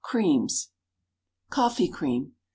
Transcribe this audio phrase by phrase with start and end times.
[0.03, 0.71] CREAMS.
[1.51, 2.33] _Coffee Cream.